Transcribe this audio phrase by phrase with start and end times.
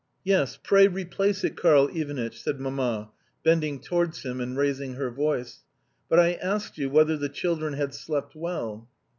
[0.23, 3.11] "Yes, pray replace it, Karl Ivanitch," said Mamma,
[3.43, 5.59] bending towards him and raising her voice,
[6.09, 8.89] "But I asked you whether the children had slept well?"